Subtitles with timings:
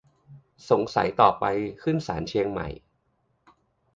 [0.69, 1.45] สงสัยต่อไป
[1.81, 2.67] ขึ้นศาลเชียงใหม่